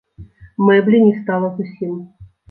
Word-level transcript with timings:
Мэблі 0.69 1.01
не 1.07 1.11
стала 1.19 1.51
зусім. 1.59 1.93